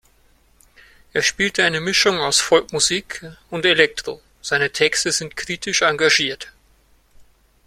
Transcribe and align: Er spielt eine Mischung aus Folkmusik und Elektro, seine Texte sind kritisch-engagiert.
Er 1.13 1.21
spielt 1.21 1.59
eine 1.59 1.79
Mischung 1.79 2.17
aus 2.17 2.39
Folkmusik 2.41 3.23
und 3.51 3.67
Elektro, 3.67 4.19
seine 4.41 4.71
Texte 4.71 5.11
sind 5.11 5.37
kritisch-engagiert. 5.37 6.51